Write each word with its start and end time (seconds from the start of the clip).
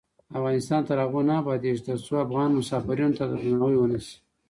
افغانستان 0.37 0.81
تر 0.87 0.97
هغو 1.03 1.21
نه 1.29 1.33
ابادیږي، 1.41 1.81
ترڅو 1.87 2.13
افغان 2.25 2.49
مسافرینو 2.59 3.15
ته 3.17 3.23
درناوی 3.29 3.77
ونشي. 3.79 4.15